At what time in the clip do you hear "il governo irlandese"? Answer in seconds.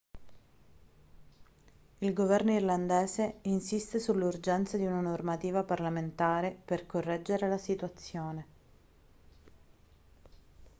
1.99-3.35